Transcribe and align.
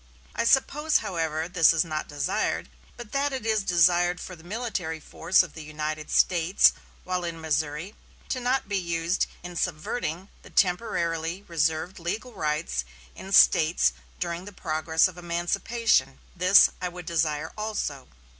I 0.33 0.45
suppose, 0.45 0.97
however, 1.05 1.47
this 1.47 1.71
is 1.73 1.85
not 1.85 2.07
desired, 2.07 2.69
but 2.97 3.11
that 3.11 3.31
it 3.31 3.45
is 3.45 3.61
desired 3.61 4.19
for 4.19 4.35
the 4.35 4.43
military 4.43 4.99
force 4.99 5.43
of 5.43 5.53
the 5.53 5.61
United 5.63 6.09
States, 6.09 6.73
while 7.03 7.23
in 7.23 7.39
Missouri, 7.39 7.93
to 8.29 8.39
not 8.39 8.67
be 8.67 8.79
used 8.79 9.27
in 9.43 9.55
subverting 9.55 10.29
the 10.41 10.49
temporarily 10.49 11.43
reserved 11.43 11.99
legal 11.99 12.33
rights 12.33 12.83
in 13.13 13.31
slaves 13.31 13.93
during 14.19 14.45
the 14.45 14.51
progress 14.51 15.07
of 15.07 15.19
emancipation. 15.19 16.17
This 16.35 16.71
I 16.81 16.89
would 16.89 17.05
desire 17.05 17.53
also." 17.55 18.07